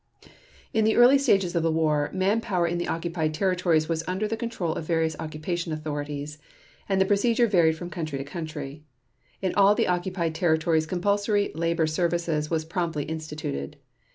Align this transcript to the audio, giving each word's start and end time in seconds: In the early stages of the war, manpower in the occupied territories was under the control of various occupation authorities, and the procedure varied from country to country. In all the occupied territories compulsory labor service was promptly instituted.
In 0.73 0.83
the 0.83 0.95
early 0.95 1.19
stages 1.19 1.53
of 1.55 1.61
the 1.61 1.71
war, 1.71 2.09
manpower 2.11 2.65
in 2.65 2.79
the 2.79 2.87
occupied 2.87 3.35
territories 3.35 3.87
was 3.87 4.03
under 4.07 4.27
the 4.27 4.35
control 4.35 4.73
of 4.73 4.85
various 4.87 5.15
occupation 5.19 5.71
authorities, 5.73 6.39
and 6.89 6.99
the 6.99 7.05
procedure 7.05 7.45
varied 7.45 7.77
from 7.77 7.91
country 7.91 8.17
to 8.17 8.23
country. 8.23 8.83
In 9.43 9.53
all 9.53 9.75
the 9.75 9.87
occupied 9.87 10.33
territories 10.33 10.87
compulsory 10.87 11.51
labor 11.53 11.85
service 11.85 12.49
was 12.49 12.65
promptly 12.65 13.03
instituted. 13.03 13.77